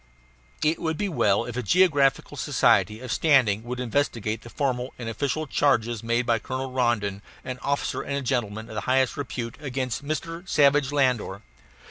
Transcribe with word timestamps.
It 0.63 0.79
would 0.79 0.97
be 0.97 1.07
well 1.07 1.45
if 1.45 1.55
a 1.55 1.61
geographical 1.61 2.35
society 2.35 2.99
of 3.01 3.11
standing 3.11 3.63
would 3.65 3.79
investigate 3.79 4.41
the 4.41 4.49
formal 4.49 4.95
and 4.97 5.07
official 5.07 5.45
charges 5.45 6.01
made 6.01 6.25
by 6.25 6.39
Colonel 6.39 6.71
Rondon, 6.71 7.21
an 7.45 7.59
officer 7.61 8.01
and 8.01 8.25
gentleman 8.25 8.67
of 8.67 8.73
the 8.73 8.81
highest 8.89 9.15
repute, 9.15 9.57
against 9.61 10.03
Mr. 10.03 10.49
Savage 10.49 10.91
Landor. 10.91 11.43